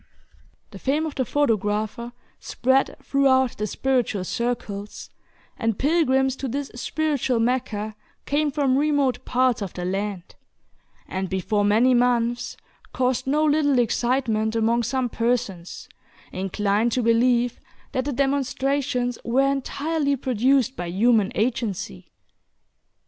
[0.71, 5.11] The fame of the photographer spread throughout the "spiritual circles,"
[5.59, 7.93] and pilgrims to this spiritual Mecca
[8.25, 10.33] came from remote parts of the land,
[11.07, 12.57] and before many months,
[12.93, 15.87] caused no little excitement among some persons,
[16.31, 17.59] inclined to believe
[17.91, 22.09] that the demonstrations were entirely produced by human agency.